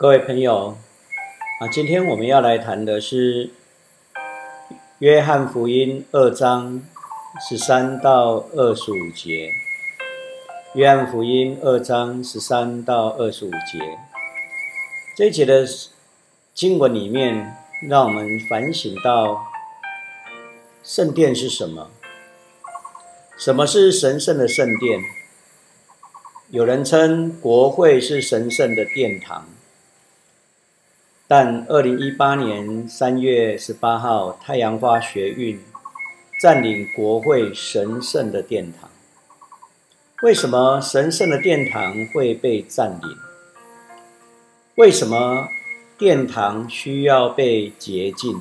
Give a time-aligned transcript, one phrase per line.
[0.00, 0.78] 各位朋友
[1.60, 3.48] 啊，今天我们要来谈的是
[4.98, 6.80] 《约翰福音》二章
[7.46, 9.50] 十三到二十五节。
[10.78, 13.98] 《约翰福音》二章十三到二十五节，
[15.14, 15.66] 这一节的
[16.54, 17.54] 经文里面，
[17.86, 19.48] 让我们反省到
[20.82, 21.90] 圣殿是什么？
[23.36, 25.02] 什么是神圣的圣殿？
[26.48, 29.46] 有人称国会是神圣的殿堂。
[31.32, 35.60] 但二零一八年三月十八号，太阳花学运
[36.42, 38.90] 占领国会神圣的殿堂。
[40.22, 43.16] 为什么神圣的殿堂会被占领？
[44.74, 45.46] 为什么
[45.96, 48.40] 殿堂需要被洁净？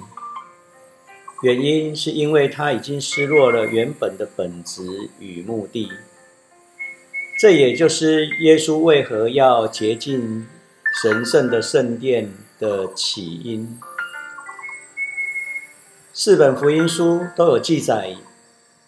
[1.43, 5.91] 原因是因为它已经失落了原本的本质与目的。
[7.39, 10.47] 这也就是耶稣为何要洁净
[11.03, 12.33] 神圣的圣殿。
[12.59, 13.79] 的起因，
[16.11, 18.17] 四本福音书都有记载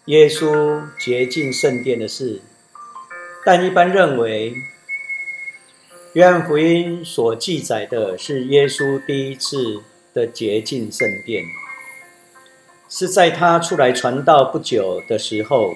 [0.04, 2.42] 耶稣洁净圣殿的事，
[3.46, 4.54] 但一般认为，
[6.12, 9.80] 约翰福音所记载的是耶稣第一次
[10.12, 11.44] 的洁净圣殿，
[12.90, 15.74] 是在他出来传道不久的时候，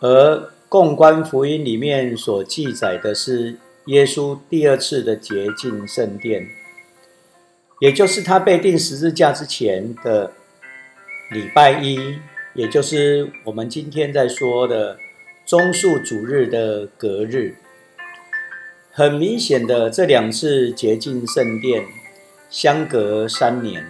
[0.00, 6.46] 而共观福音里面所记载的是耶稣第二次的洁净圣殿。
[7.78, 10.32] 也就是他被钉十字架之前的
[11.30, 12.18] 礼拜一，
[12.54, 14.98] 也就是我们今天在说的
[15.44, 17.56] 中树主日的隔日。
[18.90, 21.84] 很明显的，这两次洁净圣殿
[22.48, 23.86] 相隔三年。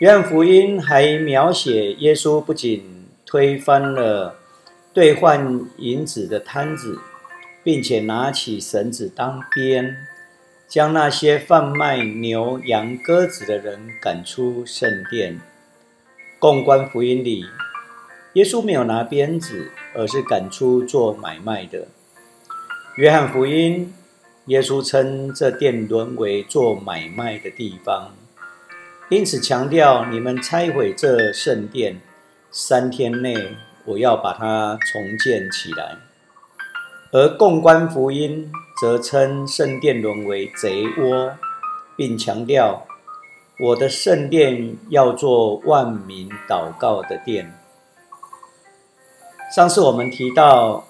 [0.00, 4.36] 约翰福音还描写耶稣不仅推翻了
[4.92, 6.98] 兑换银子的摊子，
[7.62, 9.96] 并且拿起绳子当鞭。
[10.68, 15.40] 将那些贩卖牛羊鸽子的人赶出圣殿。
[16.38, 17.46] 共观福音里，
[18.34, 21.88] 耶稣没有拿鞭子，而是赶出做买卖的。
[22.96, 23.94] 约翰福音，
[24.46, 28.14] 耶稣称这殿沦为做买卖的地方，
[29.08, 32.00] 因此强调你们拆毁这圣殿，
[32.50, 35.96] 三天内我要把它重建起来。
[37.16, 41.32] 而共观福音则称圣殿沦为贼窝，
[41.96, 42.86] 并强调
[43.58, 47.58] 我的圣殿要做万民祷告的殿。
[49.54, 50.84] 上次我们提到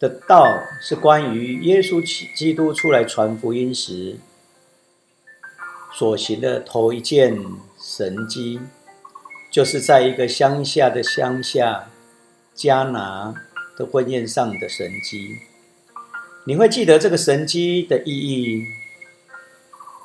[0.00, 0.44] 的道
[0.80, 2.02] 是关于耶稣
[2.34, 4.18] 基督出来传福音时
[5.92, 7.40] 所行的头一件
[7.78, 8.58] 神迹，
[9.48, 11.86] 就是在一个乡下的乡下
[12.52, 13.44] 加拿。
[13.78, 15.36] 的婚宴上的神机，
[16.44, 18.64] 你会记得这个神机的意义，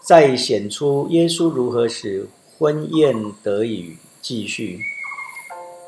[0.03, 2.27] 在显出耶稣如何使
[2.59, 4.79] 婚宴得以继续。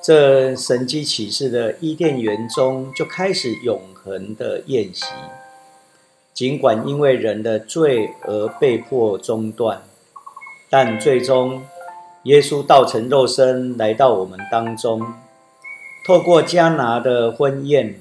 [0.02, 5.06] 这神机启示的伊甸园中就开始永恒的宴席，
[6.34, 9.84] 尽管因为人的罪而被迫中断，
[10.72, 11.64] 但最终
[12.24, 15.06] 耶稣道成肉身来到我们当中。
[16.06, 18.00] 透过加拿的婚宴，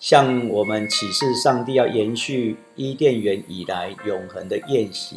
[0.00, 5.16] 向我们启示上帝要延续伊甸园以来永恒的宴席。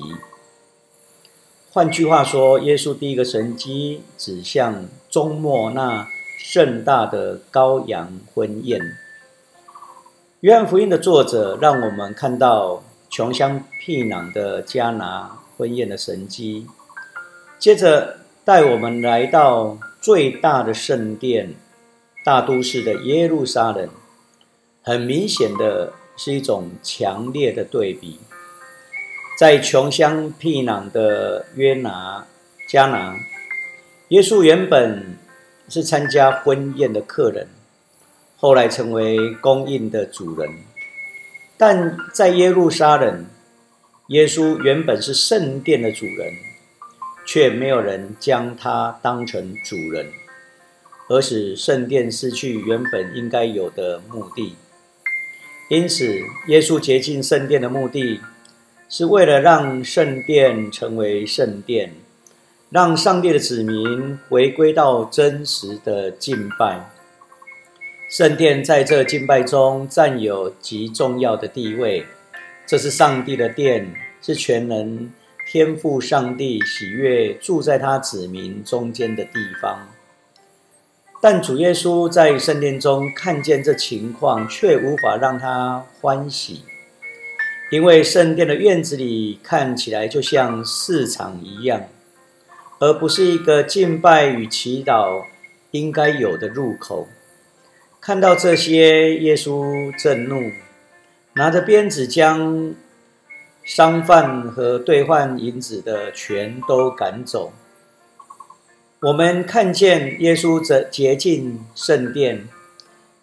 [1.71, 6.07] 换句话说，耶稣第一个神迹指向终末那
[6.37, 8.79] 盛大的羔羊婚宴。
[10.41, 16.67] 约翰福音的作者让我们看到穷乡僻壤的加拿婚宴的神迹，
[17.57, 21.55] 接着带我们来到最大的圣殿。
[22.27, 23.87] 大都市的耶路撒冷，
[24.83, 28.19] 很明显的是一种强烈的对比。
[29.39, 32.27] 在穷乡僻壤的约拿
[32.69, 33.15] 迦拿，
[34.09, 35.17] 耶稣原本
[35.69, 37.47] 是参加婚宴的客人，
[38.35, 40.51] 后来成为供应的主人；
[41.55, 43.25] 但在耶路撒冷，
[44.07, 46.33] 耶稣原本是圣殿的主人，
[47.25, 50.07] 却没有人将他当成主人。
[51.09, 54.55] 而使圣殿失去原本应该有的目的。
[55.69, 56.05] 因此，
[56.47, 58.21] 耶稣洁净圣殿的目的，
[58.87, 61.93] 是为了让圣殿成为圣殿，
[62.69, 66.89] 让上帝的子民回归到真实的敬拜。
[68.09, 72.05] 圣殿在这敬拜中占有极重要的地位。
[72.65, 75.11] 这是上帝的殿，是全能
[75.49, 79.89] 天赋上帝喜悦住在他子民中间的地方。
[81.19, 86.61] 但主耶稣在圣殿中看见这情况，却无法让他欢喜，
[87.71, 91.83] 因为圣殿的院子里看起来就像市场一样，
[92.79, 95.23] 而不是一个敬拜与祈祷
[95.71, 97.07] 应该有的入口。
[97.99, 100.51] 看到这些，耶稣震怒，
[101.33, 102.73] 拿着鞭子将
[103.63, 107.51] 商贩和兑换银子的全都赶走。
[108.99, 112.49] 我们看见耶稣这洁净圣殿，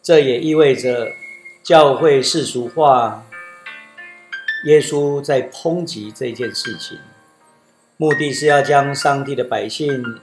[0.01, 1.09] 这也意味着
[1.65, 3.27] 教会世俗化。
[4.67, 6.99] 耶稣在抨击这件事情，
[7.97, 10.21] 目的是要将上帝的百姓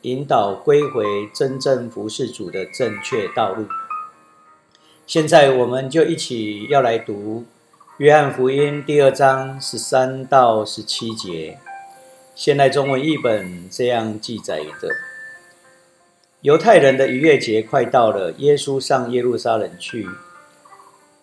[0.00, 1.04] 引导归回
[1.34, 3.66] 真正服侍主的正确道路。
[5.06, 7.44] 现在，我们就一起要来读
[7.98, 11.58] 约翰福音第二章十三到十七节。
[12.34, 14.88] 现代中文译本这样记载着：
[16.40, 20.08] 犹太人的逾越节快到了，耶稣上耶路撒冷去，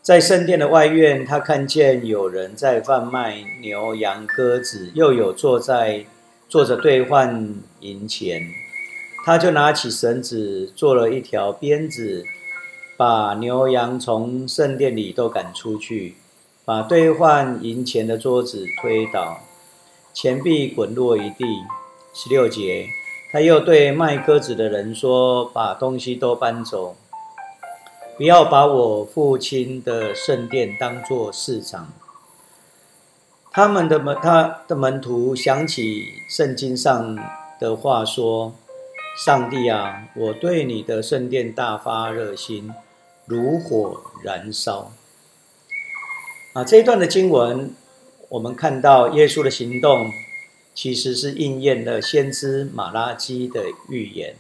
[0.03, 6.06] 在圣殿的外院，他看见有人在贩卖牛羊鸽子，又有坐在
[6.47, 8.47] 坐着兑换银钱，
[9.25, 12.23] 他就拿起绳子做了一条鞭子，
[12.95, 16.13] 把牛羊从圣殿里都赶出去，
[16.63, 19.41] 把兑换银钱的桌子推倒。
[20.13, 21.45] 钱币滚落一地。
[22.11, 22.88] 十六节，
[23.31, 26.97] 他又对卖鸽子的人说：“把东西都搬走，
[28.17, 31.94] 不要把我父亲的圣殿当作市场。”
[33.51, 37.17] 他们的门，他的门徒想起圣经上
[37.59, 38.56] 的话说
[39.23, 42.73] ：“上帝啊，我对你的圣殿大发热心，
[43.25, 44.91] 如火燃烧。”
[46.53, 47.73] 啊，这一段的经文。
[48.29, 50.11] 我们看到耶稣的行动，
[50.75, 54.35] 其实是应验了先知马拉基的预言。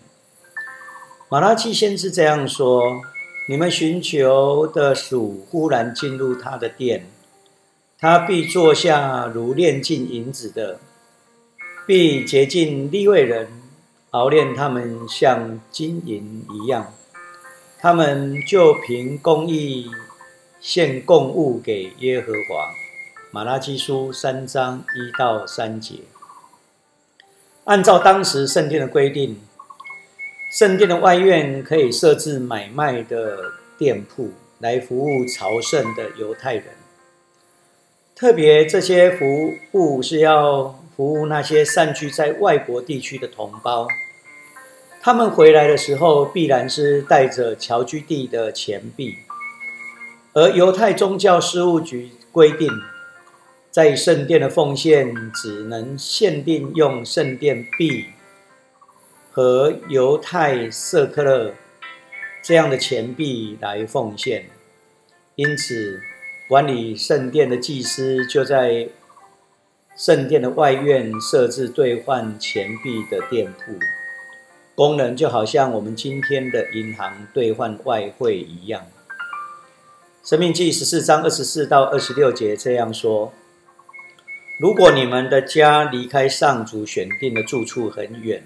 [1.27, 3.01] 马拉基先知这样说
[3.49, 7.07] ：“你们寻求的属忽然进入他的殿，
[7.97, 10.79] 他必坐下如炼尽银子的，
[11.87, 13.47] 必洁净利未人，
[14.11, 16.93] 熬炼他们像金银一样。
[17.79, 19.89] 他们就凭公义
[20.59, 22.71] 献供物给耶和华。”
[23.31, 25.99] 马拉基书三章一到三节，
[27.65, 29.39] 按照当时圣殿的规定，
[30.51, 36.65] 圣殿的外院可以设置买卖的店铺来服务朝圣的犹太人。
[38.15, 43.87] 特别这些服务是要服务那些散居在外国地区的同胞，
[45.03, 49.19] 他们回来的时候必然是带着侨居地的钱币，
[50.33, 52.67] 而犹太宗教事务局规定。
[53.71, 58.07] 在圣殿的奉献只能限定用圣殿币
[59.31, 61.53] 和犹太色克勒
[62.41, 64.49] 这样的钱币来奉献，
[65.35, 66.01] 因此
[66.47, 68.89] 管理圣殿的祭司就在
[69.95, 73.77] 圣殿的外院设置兑换钱币的店铺，
[74.73, 78.87] 功能就好像我们今天的银行兑换外汇一样。
[80.23, 83.31] 生命记十四章二十四到二十六节这样说。
[84.59, 88.43] 如果你们的家离开上主选定的住处很远，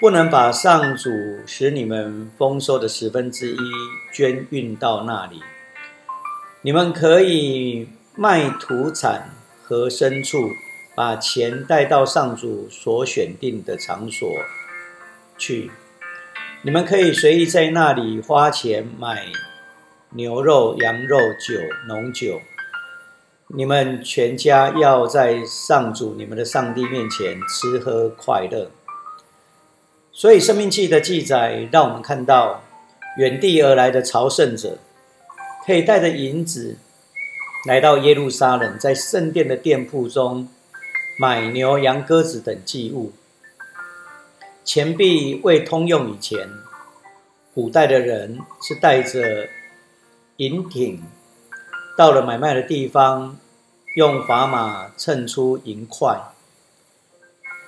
[0.00, 1.10] 不能把上主
[1.46, 3.58] 使你们丰收的十分之一
[4.12, 5.40] 捐运到那里，
[6.62, 7.86] 你们可以
[8.16, 9.30] 卖土产
[9.62, 10.50] 和牲畜，
[10.96, 14.28] 把钱带到上主所选定的场所
[15.38, 15.70] 去。
[16.62, 19.24] 你们可以随意在那里花钱买
[20.10, 21.54] 牛肉、羊肉、酒、
[21.86, 22.40] 浓酒。
[23.54, 28.70] 你们全家要在上主你们的上帝面前吃喝快乐。
[30.10, 32.62] 所以《生命记》的记载让我们看到，
[33.18, 34.78] 远地而来的朝圣者
[35.66, 36.78] 可以带着银子
[37.68, 40.48] 来到耶路撒冷，在圣殿的店铺中
[41.18, 43.12] 买牛羊鸽子等祭物。
[44.64, 46.48] 钱币未通用以前，
[47.52, 49.48] 古代的人是带着
[50.38, 51.02] 银挺
[51.96, 53.36] 到了买卖的地方。
[53.94, 56.18] 用砝码称出银块，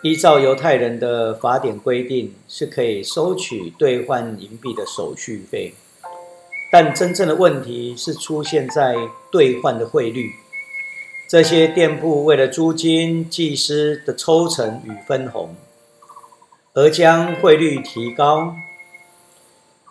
[0.02, 5.74] 依照犹太人的法典规定，是可以收取兑换银币的手续费。
[6.72, 8.96] 但真正的问题是出现在
[9.30, 10.30] 兑换的汇率。
[11.28, 15.54] 这些店铺为了租金、祭司的抽成与分红，
[16.72, 18.56] 而将汇率提高。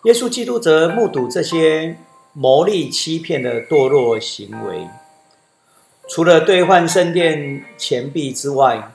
[0.06, 1.96] 耶稣基督则目睹这些
[2.34, 4.88] 牟利欺骗的堕落行为。
[6.10, 8.92] 除了兑换圣殿钱币之外，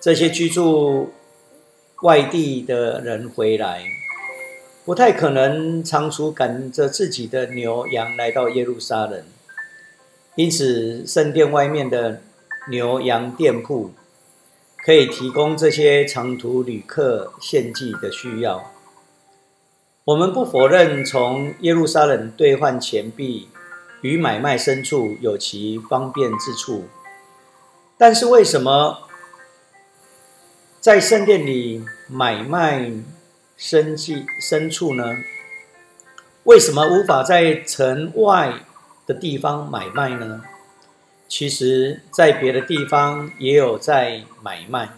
[0.00, 1.12] 这些居住
[2.02, 3.82] 外地的人回来，
[4.84, 9.24] 不太可能仓促赶着自己的牛羊来到耶路撒冷。
[10.34, 12.22] 因此圣殿外面的
[12.70, 13.92] 牛羊店铺
[14.84, 18.71] 可以提供这些长途旅客献祭的需要。
[20.04, 23.48] 我们不否认从耶路撒冷兑换钱币
[24.00, 26.88] 与买卖牲畜有其方便之处，
[27.96, 29.06] 但是为什么
[30.80, 32.90] 在圣殿里买卖
[33.56, 35.18] 牲祭牲畜呢？
[36.42, 38.54] 为什么无法在城外
[39.06, 40.42] 的地方买卖呢？
[41.28, 44.88] 其实，在别的地方也有在买卖，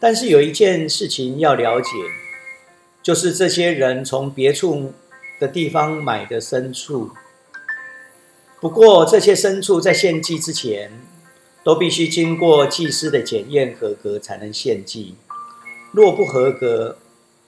[0.00, 1.90] 但是有一件事情要了解。
[3.02, 4.92] 就是这些人从别处
[5.40, 7.12] 的地方买的牲畜，
[8.60, 10.90] 不过这些牲畜在献祭之前，
[11.62, 15.14] 都必须经过祭司的检验合格才能献祭。
[15.92, 16.98] 若不合格，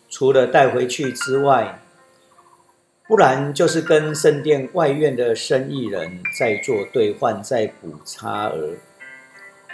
[0.09, 1.83] 除了带回去之外，
[3.07, 8.75] 不然就是跟圣殿外院的生意人在做兑换，再补差额。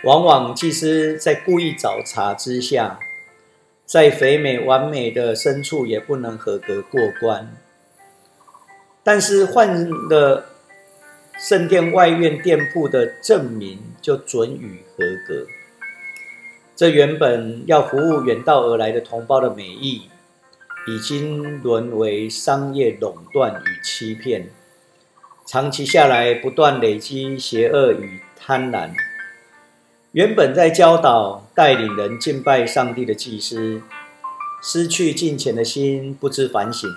[0.04, 2.98] 往往祭司在故意找茬之下。
[3.86, 7.56] 再肥美完美的牲畜也不能合格过关，
[9.04, 10.46] 但是换了
[11.38, 15.46] 圣殿外院店铺的证明就准予合格。
[16.74, 20.10] 这原本要服务远道而来的同胞的美意，
[20.88, 24.50] 已经沦为商业垄断与欺骗，
[25.46, 28.90] 长期下来不断累积邪恶与贪婪。
[30.16, 33.82] 原本在教导、带领人敬拜上帝的祭司，
[34.62, 36.88] 失去敬虔的心，不知反省，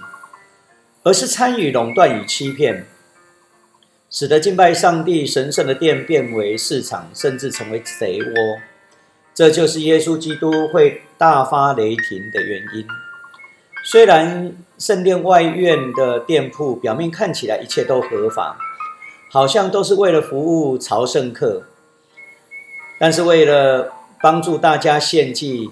[1.03, 2.85] 而是参与垄断与欺骗，
[4.09, 8.61] 使得敬拜上帝神圣的殿变为市场，甚至成为贼窝。
[9.33, 12.87] 这就是耶稣基督会大发雷霆的原因。
[13.83, 18.57] 虽然圣殿外院的店铺表面看起来一切都合法，
[19.29, 21.63] 好像都是为了服务朝圣客。
[22.99, 25.71] 但是为了帮助大家献祭，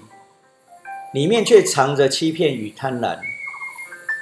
[1.12, 3.18] 里面却藏着欺骗与贪婪。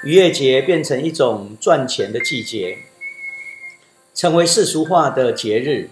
[0.02, 2.78] 逾越节变成一种赚钱的季节，
[4.12, 5.88] 成为世俗化的节日，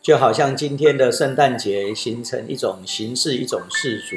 [0.00, 4.16] 就好像今天的圣诞节形成一种形式、一种世俗。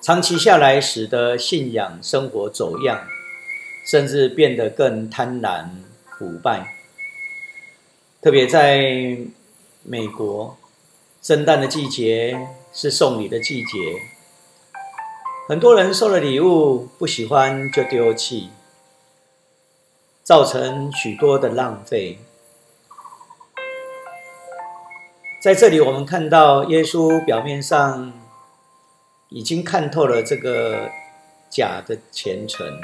[0.00, 3.06] 长期下来，使得信仰生活走样，
[3.86, 5.68] 甚至变得更贪婪
[6.18, 6.74] 腐败。
[8.20, 9.18] 特别在。
[9.84, 10.56] 美国，
[11.20, 13.78] 圣诞的季节是送礼的季节，
[15.48, 18.50] 很多人收了礼物不喜欢就丢弃，
[20.22, 22.20] 造成许多的浪费。
[25.42, 28.12] 在这里，我们看到耶稣表面上
[29.30, 30.88] 已经看透了这个
[31.50, 32.80] 假的虔诚，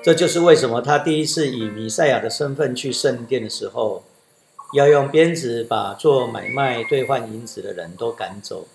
[0.00, 4.04] 这就是为什么他第一次以弥赛亚的身份去圣殿的时候。
[4.72, 8.66] 要用鞭子把做买卖兑换银子的人都赶走，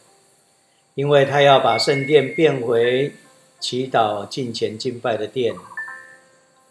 [0.94, 3.14] 因为他要把圣殿变回
[3.60, 5.56] 祈祷、敬虔、敬拜的殿。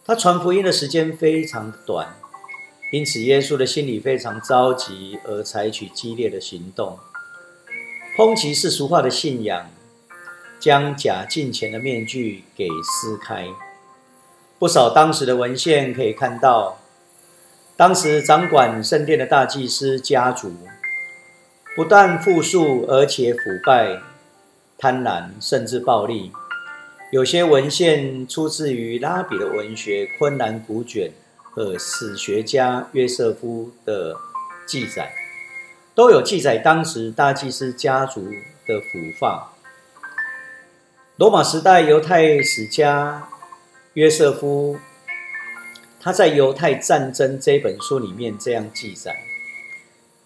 [0.05, 2.15] 他传福音的时间非常短，
[2.93, 7.01] 因此耶稣的心里非常着急，而采取激烈的行动，
[8.17, 9.69] 抨击世俗化的信仰，
[10.61, 13.49] 将假敬虔的面具给撕开。
[14.61, 16.79] 不少当时的文献可以看到。
[17.77, 20.51] 当时掌管圣殿的大祭司家族，
[21.75, 24.01] 不但富庶，而且腐败、
[24.79, 26.33] 贪婪，甚至暴力。
[27.13, 31.11] 有些文献出自于拉比的文学《昆兰古卷》
[31.51, 34.17] 和史学家约瑟夫的
[34.67, 35.13] 记载，
[35.95, 38.23] 都有记载当时大祭司家族
[38.67, 39.53] 的腐化。
[41.17, 43.29] 罗马时代犹太史家
[43.93, 44.79] 约瑟夫。
[46.07, 49.25] 他在《犹太战争》这本书里面这样记载：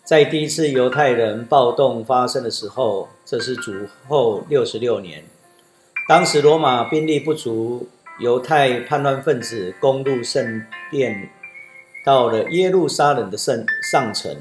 [0.04, 3.72] 在第一次犹太人暴动发生的时候，这是主
[4.06, 5.24] 后六十六年，
[6.06, 11.30] 当时罗马兵力不足，犹太叛乱分子攻入圣殿，
[12.04, 14.36] 到了耶路撒冷的圣上城，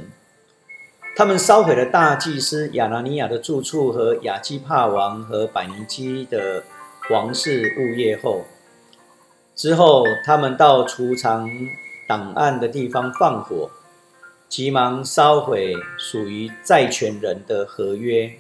[1.16, 6.66] 他们烧毁了大祭司亚拿尼亚的住处和亚基帕王和百尼基的
[7.10, 8.44] 王室物业后。
[9.60, 11.52] 之后，他们到储藏
[12.08, 13.70] 档案的地方放火，
[14.48, 18.40] 急忙烧毁属于债权人的合约，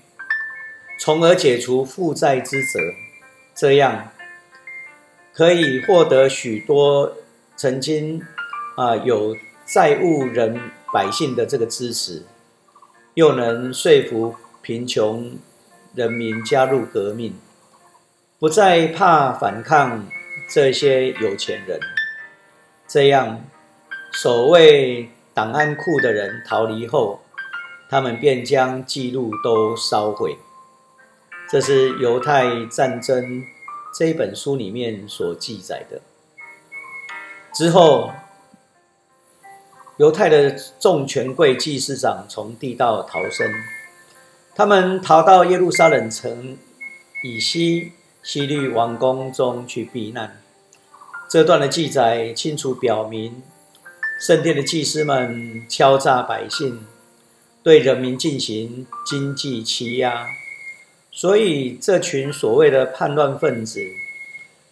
[0.97, 2.79] 从而解除负债之责。
[3.53, 4.13] 这样
[5.33, 7.17] 可以获得许多
[7.57, 8.25] 曾经
[8.77, 9.35] 啊有
[9.65, 10.57] 债务人
[10.93, 12.23] 百姓的这个支持，
[13.15, 15.37] 又能说服贫穷
[15.93, 17.35] 人民加入革命，
[18.39, 20.07] 不再怕反抗。
[20.49, 21.79] 这些有钱人，
[22.87, 23.45] 这样
[24.11, 27.21] 守卫档案库的人逃离后，
[27.87, 30.37] 他们便将记录都烧毁。
[31.47, 33.43] 这是犹太战争
[33.95, 36.01] 这一本书里面所记载的。
[37.53, 38.11] 之后，
[39.97, 43.51] 犹太的众权贵祭司长从地道逃生，
[44.55, 46.57] 他们逃到耶路撒冷城
[47.23, 47.93] 以西
[48.31, 50.39] 西律王宫中去避难。
[51.27, 53.41] 这段的记载清楚表明，
[54.21, 56.85] 圣殿的祭司们敲诈百姓，
[57.63, 60.27] 对人民进行经济欺压。
[61.11, 63.81] 所以，这群所谓的叛乱分子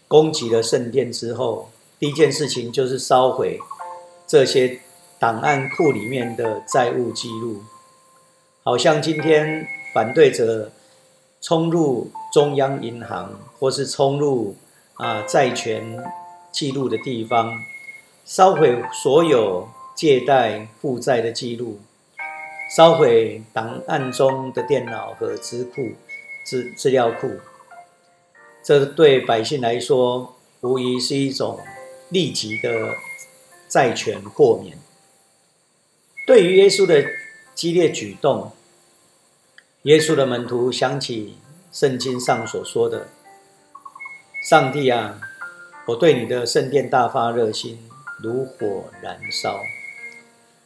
[0.08, 3.60] 攻击了圣殿之后，第一件事情就是烧毁
[4.28, 4.82] 这些
[5.18, 7.64] 档案库里面的债务记录，
[8.62, 10.72] 好像今天反对者
[11.42, 14.56] 冲入中央银行，或是冲入
[14.94, 16.04] 啊债权
[16.52, 17.58] 记录的地方，
[18.26, 21.80] 烧毁所有借贷负债的记录，
[22.76, 25.94] 烧毁档案中的电脑和资库。
[26.46, 27.40] 资资料库，
[28.64, 31.60] 这对百姓来说，无疑是一种
[32.10, 32.94] 立即的
[33.68, 34.78] 债权豁免。
[36.28, 37.04] 对于耶稣的
[37.56, 38.52] 激烈举动，
[39.82, 41.36] 耶稣的门徒想起
[41.80, 43.10] 圣经上所说的
[44.50, 45.22] ：“上帝啊，
[45.86, 47.88] 我对你的圣殿大发热心，
[48.20, 49.60] 如火燃烧。”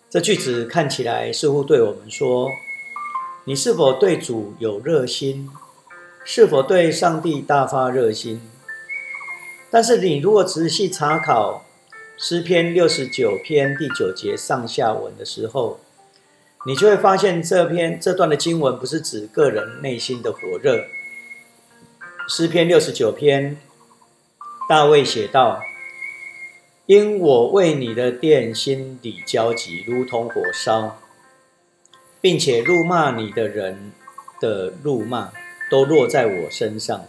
[0.09, 2.49] 这句子看起来似乎对我们说
[3.43, 5.49] ：“你是否对主有热心？”
[6.23, 8.49] 是否对上帝大发热心？
[9.69, 11.65] 但是你如果仔细查考
[12.17, 15.81] 诗篇六十九篇第九节上下文的时候，
[16.65, 20.85] 你就会发现这篇这段的经文不是指个人内心的火热。
[22.33, 23.57] 诗篇六十九篇，
[24.69, 25.61] 大卫写道
[26.87, 30.97] ：“因我为你的殿心里焦急，如同火烧，
[32.21, 33.91] 并且怒骂你的人
[34.39, 35.33] 的怒骂。”
[35.69, 37.05] 都落在我身上。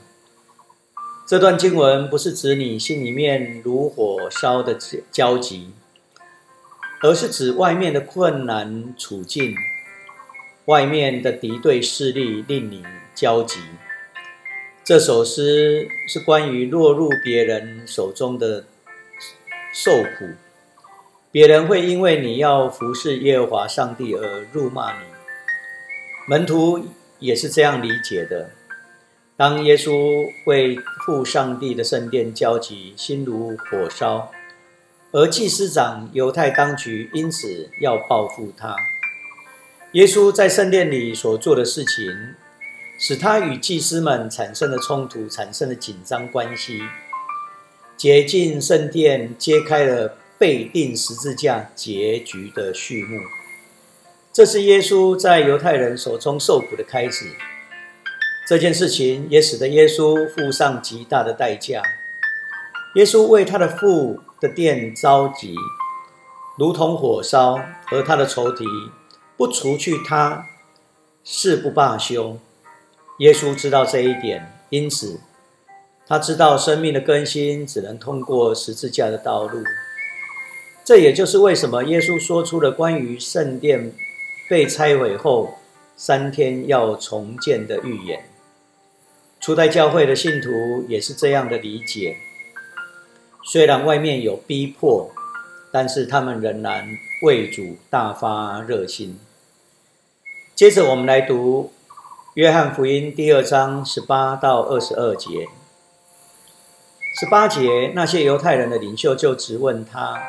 [1.24, 4.76] 这段经文不是指你心里面如火烧的
[5.12, 5.70] 焦急，
[7.00, 9.54] 而是指外面的困难处境，
[10.64, 13.61] 外面的敌对势力令你焦急。
[14.84, 18.64] 这首诗是关于落入别人手中的
[19.74, 20.34] 受苦，
[21.30, 25.06] 别人会因为你要服侍耶和华上帝而辱骂你。
[26.28, 26.86] 门徒。
[27.22, 28.50] 也是这样理解的。
[29.36, 34.32] 当耶稣为父上帝的圣殿焦急，心如火烧，
[35.12, 38.74] 而祭司长犹太当局因此要报复他。
[39.92, 42.34] 耶稣在圣殿里所做的事情，
[43.04, 46.80] 使他与祭司们产生了冲突，产生了紧张关系。
[47.96, 53.18] 洁净圣殿，揭开了被钉十字架结局的序幕。
[54.32, 57.26] 这是耶稣在犹太人手中受苦的开始。
[58.46, 61.82] 这件事情也使得耶稣付上极大的代价。
[62.94, 65.56] 耶稣为他的父的殿着急，
[66.56, 67.60] 如同火烧，
[67.90, 68.64] 而他的仇敌
[69.36, 70.46] 不除去他，
[71.24, 72.38] 誓不罢休。
[73.22, 75.20] 耶稣知道这一点，因此
[76.08, 79.62] 他知道生命的更新只能通过十字架的道路。
[80.85, 83.92] 这也就是为什么耶稣说出了关于圣殿。
[84.50, 85.54] 被拆毁后
[85.96, 88.28] 三天要重建的预言，
[89.40, 92.18] 初代教会的信徒也是这样的理解。
[93.44, 95.11] 虽然外面有逼迫，
[95.72, 96.87] 但是他们仍然
[97.22, 99.18] 为主大发热心。
[100.54, 101.72] 接着我们来读
[102.34, 105.48] 约翰福音第二章十八到二十二节。
[107.20, 110.22] 十八节，那些犹太人的领袖就质问他：“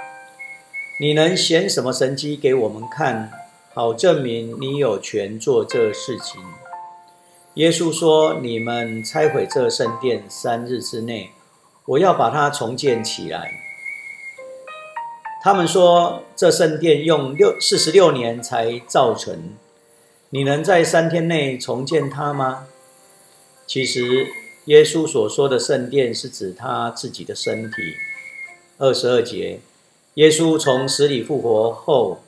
[0.99, 3.31] 你能显什么神迹给我们看？”
[3.73, 6.41] 好证明你有权做这事情。
[7.53, 11.31] 耶稣说：“你们拆毁这圣殿三日之内，
[11.85, 13.49] 我要把它重建起来。”
[15.41, 19.53] 他们说：“这圣殿用六四十六年才造成，
[20.33, 22.65] 你能在三天内重建它吗？”
[23.67, 24.25] 其实，
[24.65, 27.75] 耶稣所说的圣殿是指他自己的身体。
[28.79, 29.59] 二十二节，
[30.15, 32.23] 耶稣从死里复活后。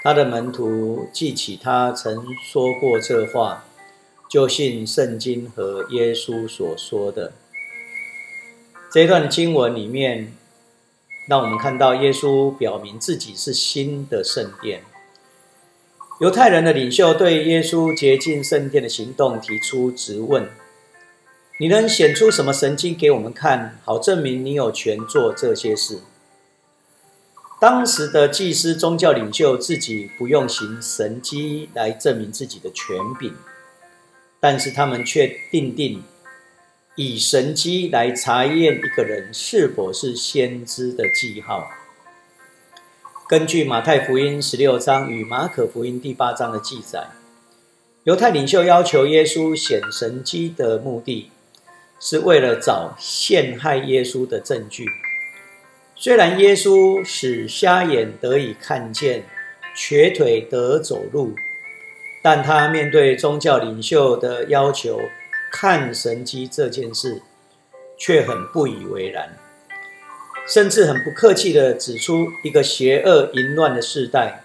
[0.00, 3.64] 他的门徒记起他曾说过这话，
[4.28, 7.32] 就信圣经和耶稣所说的
[8.90, 10.32] 这段经文里面，
[11.28, 14.82] 让我们看到耶稣表明自己是新的圣殿。
[16.20, 20.50] 犹太人的领袖对耶稣洁净圣殿的行动提出质问
[21.60, 26.00] ：“你能显出什么神经给我们看好，证明你有权做这些事？”
[27.60, 33.32] 当时的祭司宗教领袖自己不用行神迹来证明自己的权柄，
[34.40, 36.02] 但是他们却定定
[36.96, 41.70] 以神迹来查验一个人是否是先知的记号。
[43.28, 47.08] 根据马太福音十六章与马可福音第八章的记载，
[48.04, 51.30] 犹太领袖要求耶稣显神迹的目的，
[52.00, 54.86] 是为了找陷害耶稣的证据。
[55.94, 59.24] 虽然耶稣使瞎眼得以看见，
[59.76, 61.34] 瘸腿得走路，
[62.22, 64.98] 但他面对宗教领袖的要求
[65.52, 67.20] 看神迹这件事，
[67.98, 69.36] 却很不以为然。
[70.48, 74.44] 甚至很不客气的指出，一个邪恶淫乱的时代，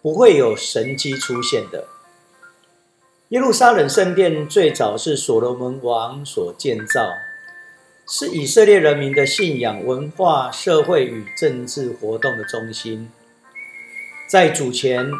[0.00, 1.84] 不会有神迹出现的。
[3.28, 7.10] 耶路撒冷圣殿最早是所罗门王所建造，
[8.08, 13.10] 是以色列人民的信仰、文化、社会与政治活动的中心。
[14.30, 15.10] 在主前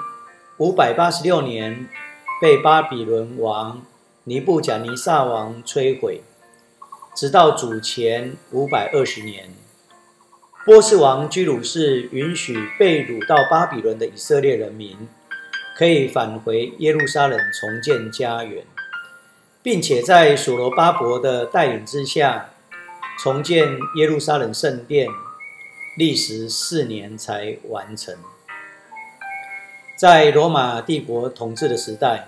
[0.56, 1.88] 五百八十六年，
[2.40, 3.84] 被巴比伦王
[4.24, 6.22] 尼布甲尼撒王摧毁，
[7.14, 9.50] 直到主前五百二十年。
[10.66, 15.08] 波斯王居鲁士允许被掳到巴比伦的以色列人民，
[15.76, 18.64] 可以返回耶路撒冷重建家园，
[19.62, 22.50] 并且在所罗巴伯的带领之下
[23.22, 25.08] 重建耶路撒冷圣殿，
[25.96, 28.16] 历时四年才完成。
[29.96, 32.26] 在罗马帝国统治的时代，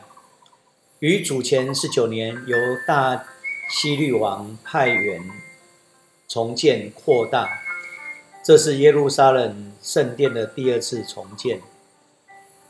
[1.01, 3.24] 于主前十九年由大
[3.68, 5.29] 希律王派员
[6.29, 7.64] 重建扩大。
[8.48, 11.61] 这是耶路撒冷圣殿的第二次重建。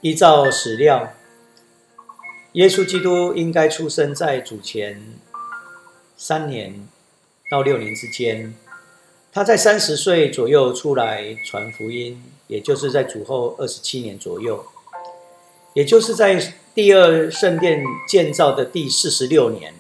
[0.01, 1.13] 依照史料，
[2.55, 5.01] 耶稣基督应该出生在主前
[6.17, 6.89] 三年
[7.49, 8.53] 到六年之间。
[9.33, 14.67] 他在三十岁左右出来传福音，也就是在主后二十七年左右，
[15.75, 19.73] 也就是在第二圣殿建造的第四十六年。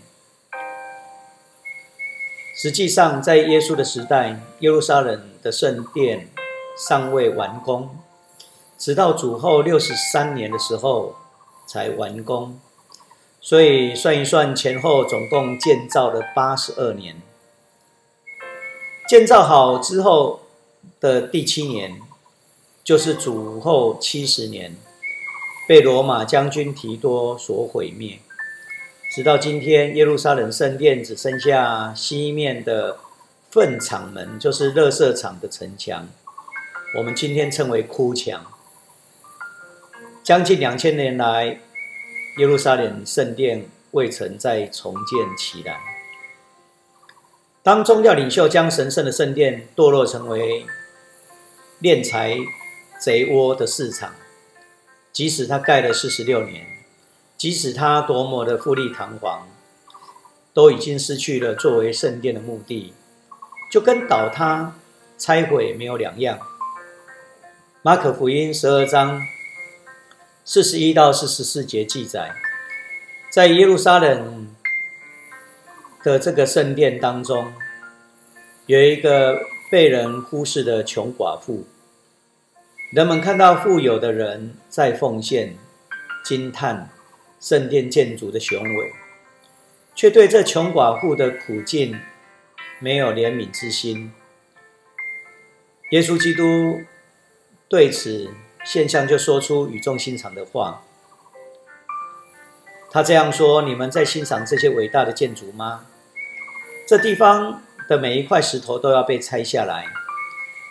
[2.54, 6.28] 实际上，在耶稣的时代，耶路撒冷圣殿
[6.76, 7.96] 尚未完工，
[8.76, 11.16] 直到主后六十三年的时候
[11.66, 12.60] 才完工。
[13.40, 17.22] 所以算一算，前后总共建造了八十二年。
[19.08, 20.40] 建造好之后
[21.00, 21.98] 的第七年，
[22.84, 24.76] 就是主后七十年，
[25.66, 28.18] 被罗马将军提多所毁灭。
[29.14, 32.98] 直到今天，耶路撒冷圣殿只剩下西面的
[33.58, 36.06] 粪场门，就是垃圾场的城墙，
[36.96, 38.46] 我们今天称为哭墙。
[40.22, 41.58] 将近两千年来，
[42.36, 45.80] 耶路撒冷圣殿未曾再重建起来。
[47.64, 50.64] 当宗教领袖将神圣的圣殿堕落成为
[51.82, 52.36] 敛财
[53.00, 54.14] 贼窝的市场，
[55.12, 56.64] 即使他盖了四十六年。
[57.36, 59.48] 即使它多么的富丽堂皇，
[60.54, 62.94] 都已经失去了作为圣殿的目的，
[63.70, 64.74] 就跟倒塌、
[65.16, 66.38] 拆毁没有两样。
[67.82, 69.22] 马可福音十二章
[70.44, 72.34] 四十一到四十四节记载，
[73.30, 74.48] 在耶路撒冷
[76.02, 77.52] 的这个圣殿当中，
[78.66, 81.66] 有一个被人忽视的穷寡妇，
[82.92, 85.56] 人们看到富有的人在奉献，
[86.24, 86.90] 惊叹。
[87.40, 88.92] 圣殿建筑的雄伟，
[89.94, 91.96] 却对这穷寡妇的苦境
[92.80, 94.12] 没有怜悯之心。
[95.90, 96.82] 耶稣基督
[97.68, 98.30] 对此
[98.64, 100.82] 现象就说出语重心长的话。
[102.90, 105.86] 他这样说：“你们在欣赏这些伟大的建筑吗？
[106.86, 109.86] 这地方的每一块石头都要被拆下来，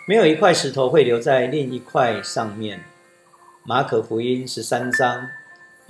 [0.06, 2.84] 没有一块石头会留在另一块上面。”
[3.64, 5.28] 马可福音十三章。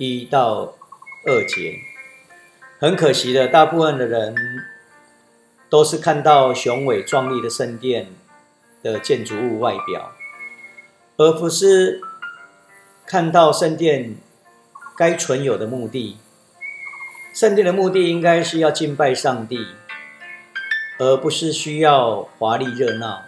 [0.01, 0.77] 一到
[1.25, 1.77] 二节，
[2.79, 4.33] 很可惜的，大部分的人
[5.69, 8.07] 都是看到雄伟壮丽的圣殿
[8.81, 10.11] 的建筑物外表，
[11.17, 12.01] 而不是
[13.05, 14.17] 看到圣殿
[14.97, 16.17] 该存有的目的。
[17.33, 19.67] 圣殿的目的应该是要敬拜上帝，
[20.97, 23.23] 而不是需要华丽热闹。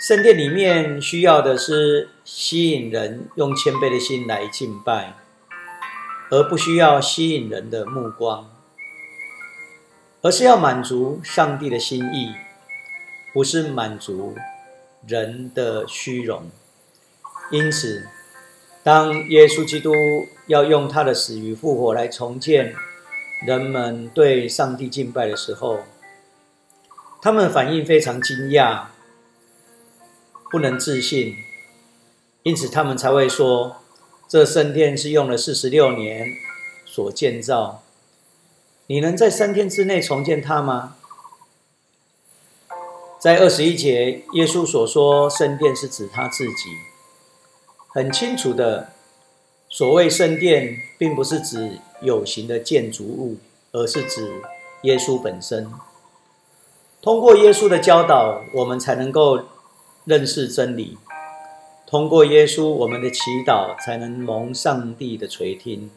[0.00, 5.14] 圣殿里面需要的是吸引人用谦卑的心来敬拜。
[6.30, 8.50] 而不需要吸引人的目光，
[10.24, 12.32] 而是要满足上帝的心意，
[13.34, 14.34] 不是满足
[15.06, 16.50] 人的虚荣。
[17.50, 18.08] 因此，
[18.82, 19.92] 当耶稣基督
[20.46, 22.74] 要用他的死与复活来重建
[23.46, 25.80] 人们对上帝敬拜的时候，
[27.20, 28.84] 他们反应非常惊讶，
[30.50, 31.36] 不能置信，
[32.44, 33.76] 因此他们才会说，
[34.26, 36.28] 这圣殿是用了四十六年
[36.86, 37.83] 所建造，
[38.86, 40.96] 你能在三天之内重建它吗？
[43.18, 46.52] 在二十一节，耶稣所说圣殿是指他自己，
[47.88, 48.92] 很清楚的，
[49.70, 53.38] 所谓圣殿，并不是指有形的建筑物，
[53.72, 54.42] 而是指
[54.82, 55.72] 耶稣本身。
[57.00, 59.44] 通过耶稣的教导，我们才能够
[60.04, 60.98] 认识真理；
[61.86, 65.88] 通过耶稣，我们的祈祷才能蒙上帝的垂听；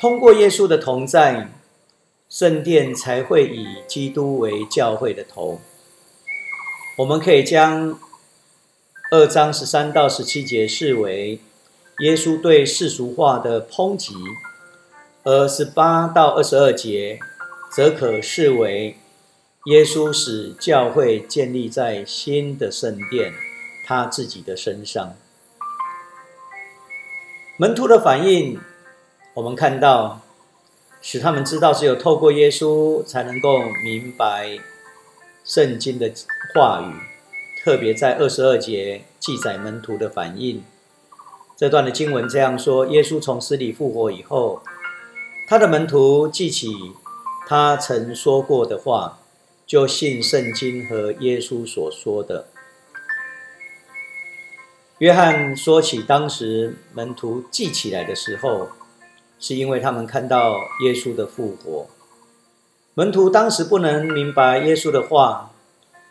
[0.00, 1.50] 通过耶稣的同在，
[2.32, 5.60] 圣殿才会以基督为教会的头。
[6.96, 7.98] 我们可以将
[9.10, 11.40] 二章十三到十七节视为
[11.98, 14.14] 耶稣对世俗化的抨击，
[15.24, 17.18] 而十八到二十二节
[17.70, 18.96] 则可视为
[19.66, 23.34] 耶稣使教会建立在新的圣殿
[23.86, 25.14] 他自己的身上。
[27.58, 28.58] 门徒的反应，
[29.34, 30.22] 我们看到
[31.02, 34.58] 使他们知道，只有透过耶稣才能够明白。
[35.44, 36.12] 圣经的
[36.54, 36.94] 话语，
[37.60, 40.62] 特别在二十二节记载门徒的反应。
[41.56, 44.62] 这段的经文这样说：耶稣从死里复活以后，
[45.48, 46.68] 他的门徒记起
[47.48, 49.18] 他曾说过的话，
[49.66, 52.46] 就信圣经和耶稣所说的。
[54.98, 58.68] 约翰说起当时门徒记起来的时候，
[59.42, 61.88] 是因为他们看到耶稣的复活。
[62.94, 65.50] 门徒当时不能明白耶稣的话，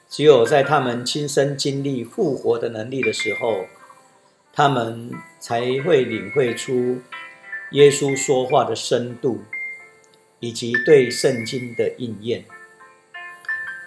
[0.09, 3.67] 只有在他们亲身经历复活的能力的时候，
[4.51, 6.99] 他们才会领会出
[7.71, 9.39] 耶稣说话的深度，
[10.41, 12.43] 以及对圣经的应验。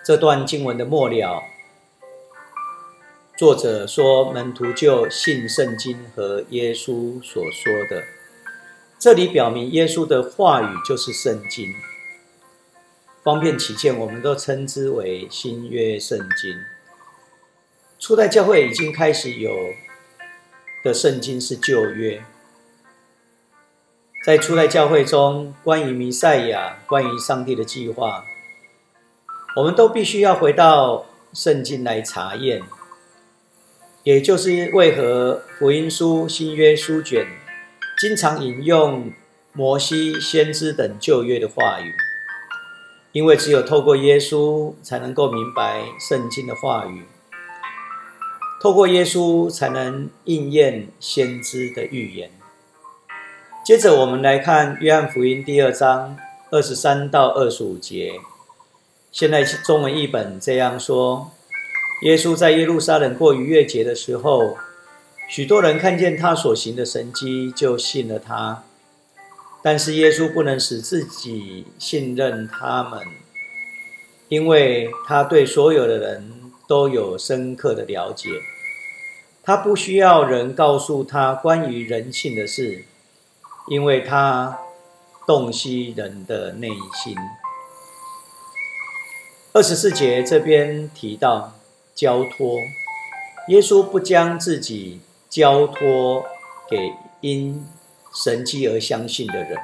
[0.02, 1.42] 这段经文的末了，
[3.36, 8.02] 作者说门徒就信圣经和耶稣所说的，
[9.04, 11.74] 这里表明耶稣的话语就是圣经。
[13.22, 16.56] 方便起见，我们都称之为新约圣经。
[17.98, 19.74] 初代教会已经开始有
[20.82, 22.24] 的圣经是旧约。
[24.24, 28.24] 在初代教会中，关于弥赛亚、关于上帝的计划，
[29.56, 32.62] 我们都必须要回到圣经来查验。
[34.02, 37.26] 也就是为何福音书、新约书卷
[38.06, 39.14] 经常引用
[39.54, 41.94] 摩西、先知等旧约的话语。
[43.12, 47.04] 因为只有透过耶稣，才能够明白圣经的话语；
[48.60, 52.30] 透过耶稣，才能应验先知的预言。
[53.64, 56.18] 接着，我们来看约翰福音第二章
[56.50, 58.20] 二十三到二十五节。
[59.10, 61.30] 现在中文译本这样说：
[62.02, 64.58] 耶稣在耶路撒冷过逾越节的时候，
[65.26, 68.62] 许多人看见他所行的神迹，就信了他。
[69.62, 73.00] 但是耶稣不能使自己信任他们，
[74.28, 78.28] 因为他对所有的人都有深刻的了解，
[79.42, 82.84] 他不需要人告诉他关于人性的事，
[83.68, 84.58] 因为他
[85.26, 87.16] 洞悉人的内心。
[89.54, 91.54] 二十四节这边提到
[91.94, 92.58] 交托，
[93.48, 95.00] 耶稣不将自己
[95.34, 96.24] 交托
[96.70, 97.66] 给因。
[98.24, 99.58] 神迹而相信的人，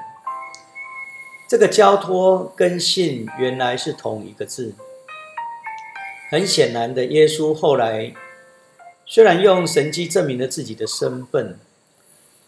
[1.49, 4.75] 这个交托跟信原来是同一个字。
[6.33, 8.13] 很显然的，耶稣后来
[9.07, 11.61] 虽然用神迹证明了自己的身份，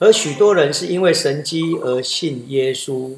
[0.01, 3.15] 而许多人是因为神迹而信耶稣。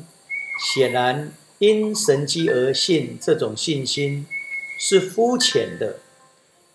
[0.75, 4.27] 显然，因神迹而信这种信心
[4.79, 6.01] 是肤浅的，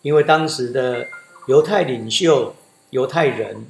[0.02, 1.06] 因为当时的
[1.46, 2.56] 犹太领袖、
[2.92, 3.66] 犹太人。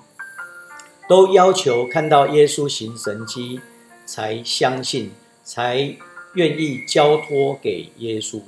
[1.09, 3.59] 都要求看到耶稣行神迹，
[4.05, 5.11] 才相信，
[5.43, 5.97] 才
[6.35, 8.43] 愿意交托给耶稣。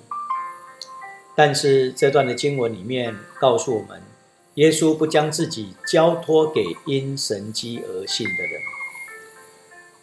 [1.35, 4.03] 但是这段的经文里面告诉我们，
[4.53, 8.61] 耶稣不将自己交托给因神迹而信的人。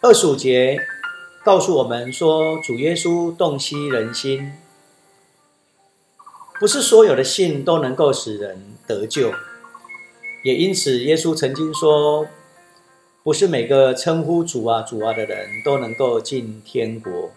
[0.01, 0.77] 二十五节
[1.45, 4.51] 告诉我们说，主耶稣洞悉人心，
[6.59, 9.33] 不是所有的信都能够使人得救，
[10.43, 12.27] 也因此耶稣曾经说。
[13.21, 17.31] 不是每个称呼主啊主啊的人都能够进天国。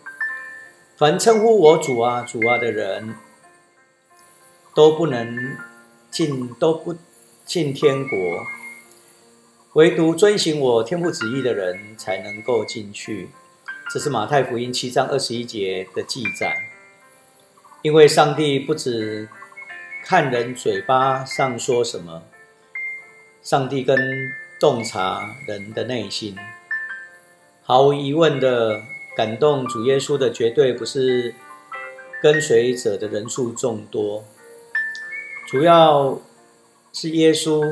[0.96, 3.16] 凡称呼我主啊主啊的人，
[4.74, 5.56] 都不能
[6.10, 6.96] 进，都不
[7.44, 8.16] 进天国。
[9.74, 13.28] 唯独遵行我天父旨意的人才能够进去。
[13.92, 16.56] 这是马太福音七章二十一节的记载。
[17.82, 19.28] 因为上帝不止
[20.04, 22.22] 看人嘴巴上说什么，
[23.42, 23.98] 上帝跟
[24.60, 26.36] 洞察人的内心。
[27.64, 28.82] 毫无疑问的，
[29.16, 31.34] 感动主耶稣的绝对不是
[32.22, 34.24] 跟随者的人数众多，
[35.48, 36.20] 主要
[36.92, 37.68] 是耶稣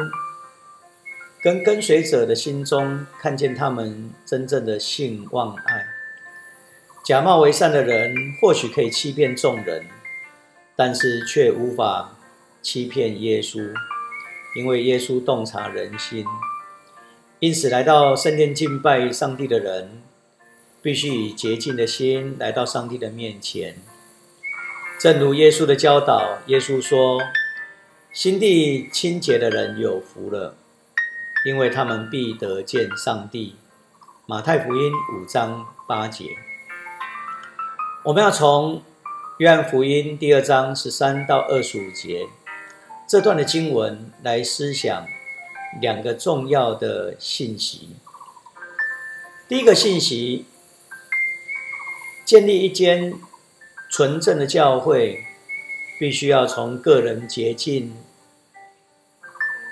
[1.40, 5.86] 跟跟随者的心中看见他们真正的性望爱。
[7.04, 9.86] 假冒为善的人或许可以欺骗众人，
[10.74, 12.16] 但是却无法
[12.60, 13.72] 欺骗耶稣，
[14.54, 16.24] 因为耶稣洞察人心。
[17.38, 20.02] 因此，来到圣殿敬拜上帝的人，
[20.82, 23.76] 必须以洁净的心来到上帝的面前。
[24.98, 27.18] 正如耶稣的教导，耶稣说
[28.12, 30.56] ：“心地清洁的人有福了，
[31.46, 33.56] 因为他们必得见上帝。”
[34.26, 36.26] 马太福音五章八节。
[38.04, 38.82] 我们要从
[39.38, 42.28] 约翰福音第二章十三到二十五节
[43.10, 45.08] 这段的经文来思想
[45.80, 47.88] 两个重要的信息。
[49.48, 50.44] 第一个信息，
[52.24, 53.14] 建立一间
[53.88, 55.24] 纯正的教会，
[55.98, 57.96] 必须要从个人洁净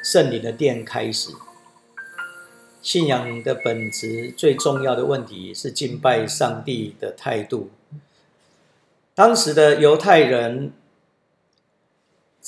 [0.02, 1.30] 圣灵的殿开始。
[2.82, 7.70] 信仰的本质最重要的问题是敬拜上帝的态度。
[9.14, 10.72] 当时的犹太人，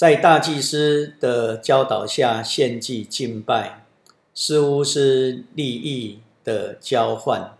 [0.01, 3.85] 在大祭司的教导下献祭敬拜，
[4.33, 7.53] 似乎是利益的交换。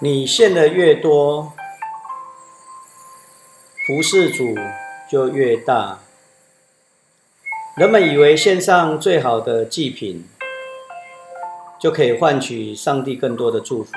[0.00, 1.52] 你献的越多，
[3.86, 4.54] 服侍主
[5.12, 6.00] 就越大。
[7.76, 10.26] 人们以为献上最好的祭品，
[11.78, 13.92] 就可以换取上帝更多的祝福。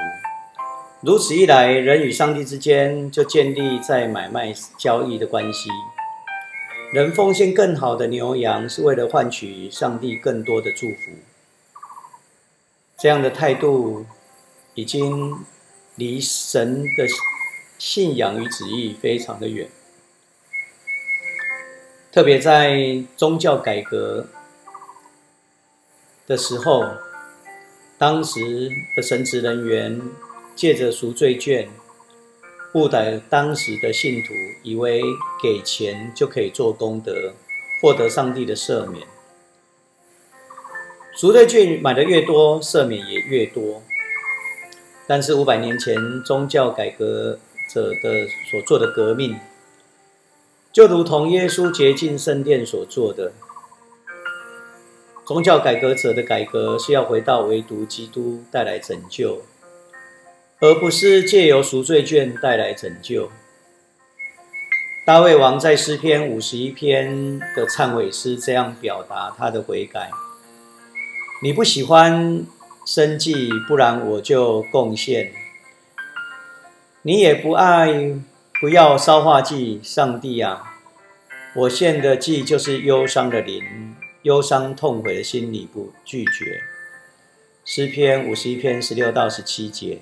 [1.03, 5.67] 如此一来，人与上帝之间就建立在买卖交易的关系。
[6.93, 11.11] 人奉献更好的牛羊，是为了换取上帝更多的祝福。
[12.99, 14.05] 这样的态度，
[14.75, 15.39] 已经
[15.95, 17.07] 离神的
[17.79, 19.67] 信仰与旨意非常的远。
[22.11, 24.27] 特别在宗教改革
[26.27, 26.85] 的时候，
[27.97, 29.99] 当时的神职人员。
[30.55, 31.69] 借着赎罪券
[32.73, 34.33] 误导当时的信徒，
[34.63, 35.01] 以为
[35.41, 37.33] 给钱就可以做功德，
[37.81, 39.05] 获得上帝的赦免。
[41.13, 43.83] 赎罪券买的越多，赦免也越多。
[45.07, 47.37] 但是五百年前宗教改革
[47.73, 49.37] 者的所做的革命，
[50.71, 53.33] 就如同耶稣洁净圣殿所做的。
[55.25, 59.41] 宗教改革者的改革是要回到唯独基督带来拯救。
[60.61, 63.31] 而不是借由赎罪券带来拯救。
[65.03, 70.11] 大卫王在诗篇五十一篇的忏悔诗这样表达他的悔改：
[71.41, 72.45] 你不喜欢
[72.85, 75.31] 生计，不然我就贡献；
[77.01, 78.13] 你也不爱，
[78.59, 80.75] 不要烧化祭，上帝啊，
[81.55, 86.61] 我献的祭就是忧伤的灵，忧伤痛悔的心，你不拒绝。
[87.65, 90.01] 诗篇五十一篇十六到十七节。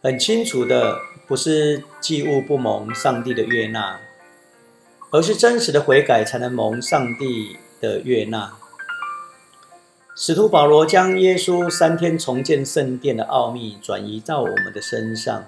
[0.00, 3.98] 很清楚的，不是祭物不蒙上帝的悦纳，
[5.10, 8.52] 而是真实的悔改才能蒙上帝的悦纳。
[10.14, 15.44] 使徒保罗将耶稣三天重建圣殿的奥秘转移到我们的身上。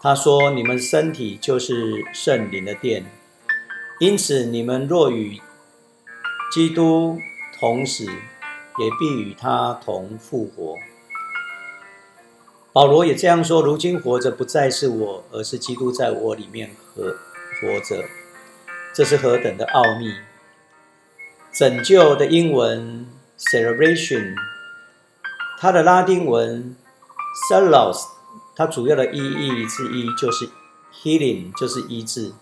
[0.00, 3.04] 他说：“你们身体就是圣灵的殿，
[3.98, 5.40] 因此你们若与
[6.52, 7.18] 基督
[7.58, 10.76] 同死，也必与他同复活。”
[12.70, 18.04] 保罗也这样说：“如今活着不再是我，而是基督在我里面活活着。
[18.94, 20.12] 这是何等的奥秘！
[21.50, 23.06] 拯救的英文
[23.38, 24.34] celebration，
[25.58, 26.76] 它的拉丁文
[27.50, 28.04] celos，
[28.54, 30.48] 它主要的意义之一就是
[30.92, 32.32] healing，就是医治。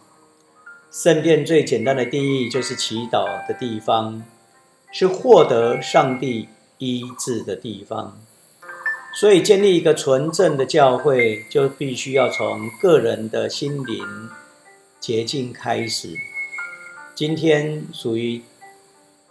[0.91, 4.23] 圣殿最简单的定义就是祈祷的地方，
[4.93, 6.49] 是获得上帝
[6.79, 8.21] 医治的地方。”
[9.19, 14.29] 所以，建立一个纯正的教会，就必须要从个人的心灵
[15.01, 16.11] 洁净开始。
[17.15, 18.43] 今天属于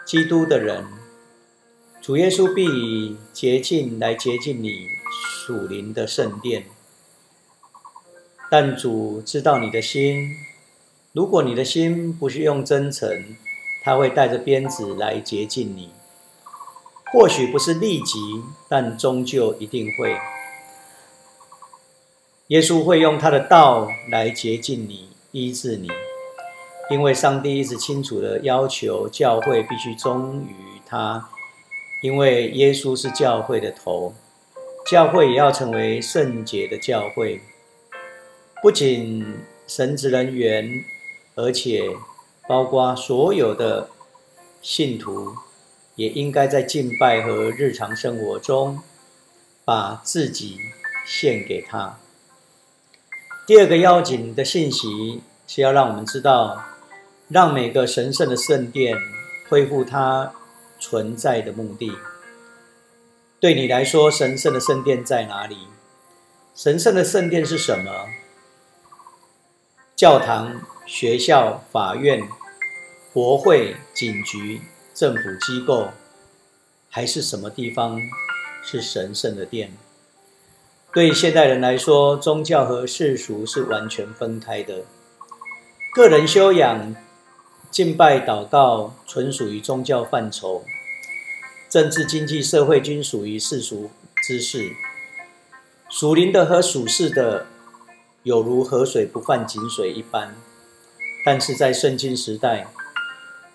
[0.04, 0.86] 基督的人，
[2.02, 4.88] 主耶稣必以洁净来洁净你
[5.46, 6.64] 属灵的圣殿。
[8.50, 10.32] 但主知道你的心，
[11.14, 13.36] 如果你的心不是用真诚，
[13.84, 15.92] 他会带着鞭子来洁净你。
[17.12, 18.20] 或许不是立即，
[18.68, 20.18] 但终究一定会。
[22.48, 25.90] 耶稣会用他的道来洁净你、医治你。
[26.92, 31.30] 因为上帝一直清楚的要求教会必须忠于他，
[32.04, 34.14] 因为耶稣是教会的头，
[34.86, 37.42] 教会也要成为圣洁的教会。
[38.62, 39.26] 不仅
[39.66, 40.70] 神职人员，
[41.34, 41.82] 而且
[42.48, 43.90] 包括所有的
[44.62, 45.34] 信徒，
[45.96, 48.82] 也应该在敬拜和日常生活中，
[49.64, 50.58] 把自己
[51.06, 51.98] 献给他。
[53.46, 56.66] 第二个要紧的信息是要让我们知道。
[57.28, 58.96] 让每个神圣的圣殿
[59.50, 60.32] 恢复它
[60.80, 61.92] 存在的目的。
[63.40, 65.58] 对你来说，神圣的圣殿在哪里？
[66.54, 67.92] 神圣的圣殿是什么？
[69.96, 72.22] 教堂、学校、法院、
[73.12, 74.62] 国会、警局、
[74.96, 75.90] 政府机构，
[76.90, 78.00] 还是什么地方
[78.64, 79.74] 是神圣的殿？
[80.94, 84.86] 对现代人来说，宗教和世俗是完全分开的。
[85.94, 86.96] 个人修养。
[87.72, 90.64] 敬拜、祷告纯属于宗教范畴，
[91.70, 93.92] 政治、经济、社会均属于世俗
[94.24, 94.72] 之事。
[95.90, 97.48] 属灵的和属世的，
[98.24, 100.34] 有如河水不犯井水一般。
[101.26, 102.68] 但是在圣经时代，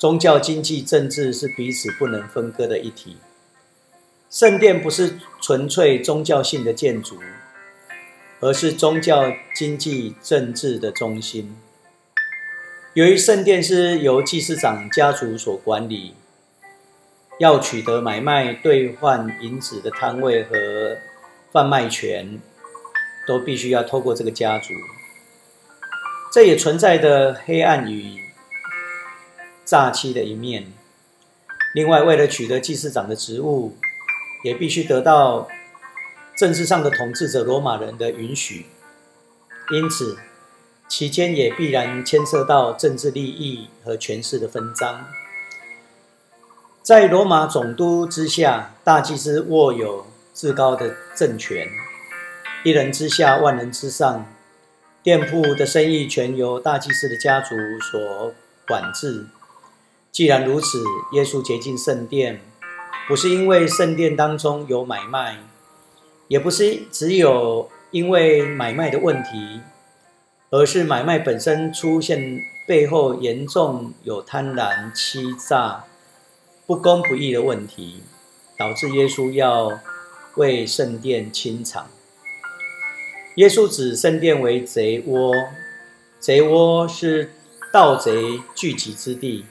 [0.00, 3.18] 宗教、经济、政治是彼此不能分割的一体。
[4.30, 7.18] 圣殿不是纯粹宗教性的建筑，
[8.40, 11.54] 而是宗教、经济、政治的中心。
[12.94, 16.14] 由于圣殿是由祭司长家族所管理，
[17.38, 20.96] 要取得买卖兑换银子的摊位和
[21.52, 22.40] 贩卖权，
[23.26, 24.72] 都必须要透过这个家族。
[26.32, 28.29] 这也存在的黑暗与
[29.70, 30.72] 诈欺的一面。
[31.74, 33.76] 另外，为了取得祭司长的职务，
[34.42, 35.46] 也必须得到
[36.36, 38.66] 政治上的统治者罗马人的允许。
[39.72, 40.18] 因此。
[40.90, 45.06] 期间也必然牵涉到政治利益和权势的分赃。
[46.82, 51.68] 在罗马总督之下，大祭司握有至高的政权，
[52.64, 54.26] 一人之下，万人之上。
[55.04, 58.34] 店铺的生意全由大祭司的家族所
[58.66, 59.26] 管制。
[60.12, 60.82] 既然如此，
[61.12, 62.40] 耶稣洁净圣殿，
[63.08, 65.38] 不是因为圣殿当中有买卖，
[66.28, 69.60] 也不是只有因为买卖的问题。
[70.52, 75.84] 而是买卖本身出现背后严重有贪婪、欺诈、
[76.66, 78.02] 不公不义的问题，
[78.58, 79.78] 导致耶稣要
[80.34, 81.86] 为圣殿清场。
[83.36, 85.32] 耶稣指圣殿为贼窝，
[86.18, 87.30] 贼窝是
[87.72, 89.46] 盗贼聚集之地，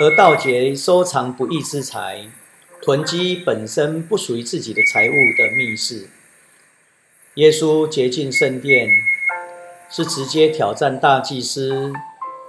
[0.00, 2.26] 而盗贼收藏不义之财，
[2.80, 6.08] 囤积本身不属于自己的财物的密室。
[7.34, 8.88] 耶稣洁净圣殿。
[9.90, 11.94] 是直接挑战大祭司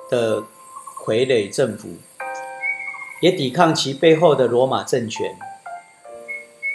[0.10, 0.42] 的
[1.06, 1.88] 傀儡政府，
[3.22, 5.38] 也抵抗其背后的罗马政权。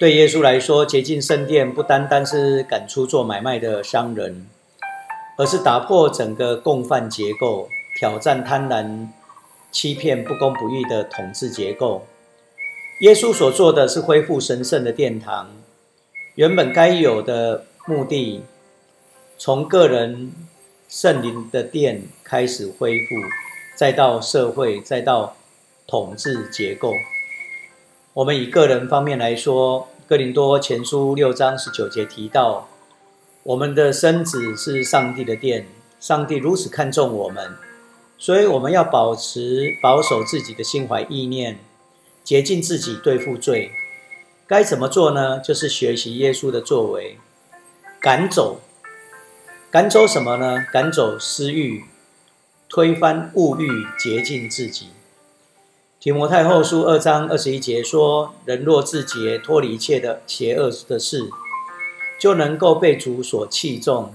[0.01, 4.47] 对耶稣来说，洁净圣殿不单单是赶出做买卖的商人，
[5.37, 7.69] 而是打破整个共犯结构，
[7.99, 9.09] 挑战贪婪、
[9.75, 12.07] 欺骗、不公不义的统治结构。
[13.01, 15.51] 耶稣所做的是恢复神圣的殿堂，
[16.37, 18.45] 原本该有的目的，
[19.37, 20.33] 从个人。
[20.87, 23.17] 圣灵的殿开始恢复，
[23.75, 25.35] 再到社会，再到
[25.89, 26.93] 统治结构。
[28.13, 32.69] 我们以个人方面来说，《哥林多前书》六章十九节提到，
[33.43, 35.67] 我们的身子是上帝的殿，
[35.99, 37.55] 上帝如此看重我们，
[38.17, 41.59] 所以我们要保持保守自己的心怀意念，
[42.23, 43.73] 洁净自己，对付罪。
[44.47, 45.39] 该怎么做呢？
[45.41, 47.19] 就是学习耶稣的作为，
[48.01, 48.61] 赶走。
[49.71, 50.65] 赶走什么呢？
[50.73, 51.85] 赶走私欲，
[52.69, 54.89] 推翻物欲，洁净自己。
[55.99, 61.31] 提摩太后书二章二十一节说：“人若自洁，脱离一切的邪恶的事，
[62.21, 64.15] 就能够被主所器重，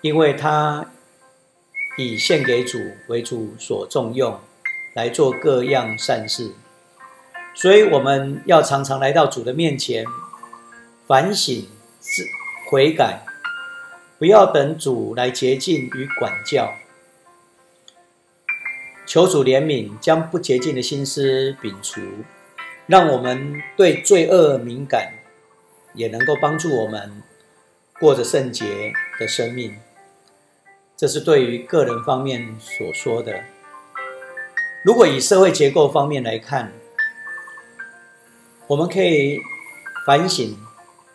[0.00, 0.90] 因为他
[1.96, 2.78] 以献给主
[3.08, 4.38] 为主所重用，
[4.94, 6.52] 来做各样善事。
[7.54, 10.04] 所以我们要常常来到主的面前，
[11.06, 11.68] 反省、
[12.00, 12.24] 自
[12.70, 13.24] 悔改。”
[14.18, 16.74] 不要等主来洁净与管教，
[19.04, 22.00] 求主怜悯，将不洁净的心思摒除，
[22.86, 25.14] 让我们对罪恶敏感，
[25.94, 27.20] 也能够帮助我们
[27.98, 29.74] 过着圣洁的生命。
[31.02, 33.42] 这是对于个人方面所说的。
[34.84, 36.72] 如果以社会结构方面来看，
[38.68, 39.40] 我们可以
[40.06, 40.56] 反省。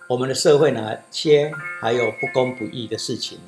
[0.10, 3.40] 我们的社会哪些还有不公不义的事情？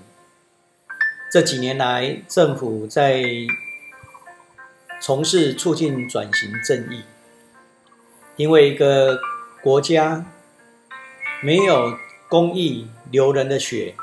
[1.30, 3.22] 这几年来，政府在
[5.02, 7.04] 从事促进转型正义。
[8.38, 9.20] 因为一个
[9.62, 10.26] 国家
[11.42, 11.98] 没有
[12.30, 13.94] 公益流人的血，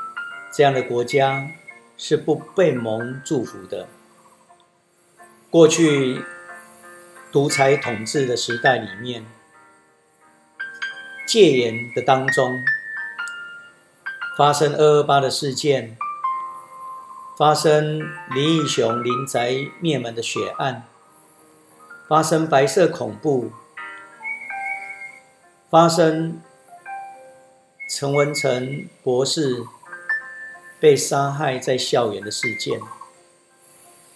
[0.53, 1.49] 这样的国家
[1.97, 3.87] 是不被蒙祝福的。
[5.49, 6.23] 过去
[7.31, 9.25] 独裁统治的时代里面，
[11.27, 12.63] 戒严的当中，
[14.37, 15.97] 发生二二八的事件，
[17.37, 17.99] 发生
[18.33, 20.83] 林义雄林宅灭门的血案，
[22.07, 23.51] 发生白色恐怖。
[25.69, 26.41] 发生
[27.89, 29.65] 陈文成博士
[30.79, 32.79] 被杀害在校园的事件，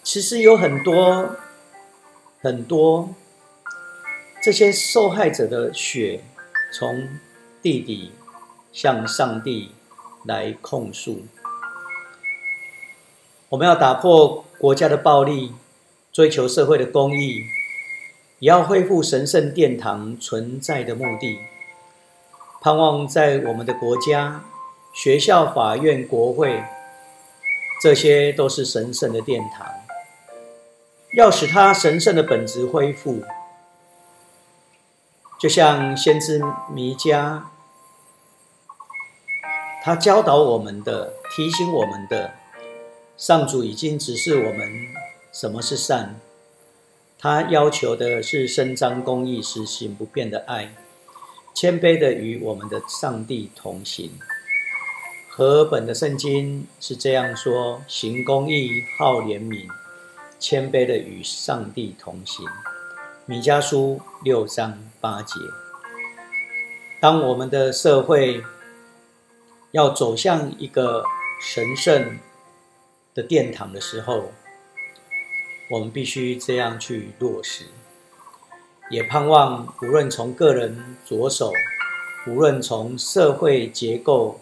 [0.03, 1.35] 其实有很多
[2.41, 3.13] 很多
[4.41, 6.23] 这些受害者的血
[6.73, 7.07] 从
[7.61, 8.11] 地底
[8.71, 9.71] 向上帝
[10.25, 11.25] 来控诉。
[13.49, 15.53] 我们要打破国家的暴力，
[16.11, 17.41] 追求社会的公义。
[18.39, 21.37] 也要恢复神圣殿堂存在的目的，
[22.59, 24.43] 盼望在我们的国家、
[24.93, 26.63] 学校、法院、国会，
[27.81, 29.67] 这些都是神圣的殿堂。
[31.15, 33.23] 要使它神圣的本质恢复，
[35.39, 36.41] 就像先知
[36.73, 37.41] 弥迦，
[39.83, 42.33] 他教导我们的、提醒我们的，
[43.17, 44.69] 上主已经指示我们
[45.31, 46.19] 什么是善。
[47.17, 50.73] 他要求的是伸张公义、实行不变的爱，
[51.53, 54.11] 谦卑的与我们的上帝同行。
[55.41, 59.67] 和本的圣经是这样说：行公义、好怜悯、
[60.37, 62.45] 谦卑的与上帝同行。
[63.25, 65.33] 米迦书六章八节。
[67.01, 68.43] 当我们的社会
[69.71, 71.03] 要走向一个
[71.41, 72.19] 神圣
[73.15, 74.31] 的殿堂的时候，
[75.71, 77.65] 我们必须这样去落实，
[78.91, 81.51] 也盼望无论从个人着手，
[82.27, 84.39] 无论从社会结构、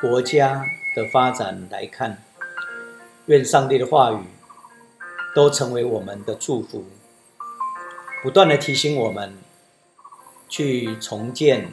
[0.00, 0.64] 国家
[0.96, 2.22] 的发展来看，
[3.26, 4.18] 愿上帝的话语
[5.34, 6.84] 都成为我们的祝福，
[8.22, 9.36] 不断的提醒我们
[10.48, 11.72] 去重建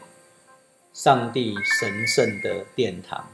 [0.94, 3.28] 上帝神圣的殿堂。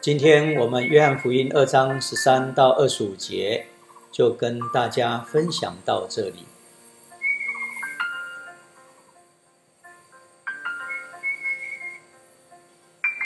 [0.00, 3.66] 今天我们约翰福音二章十三到二十五节。
[4.12, 6.46] 就跟大家分享到这里。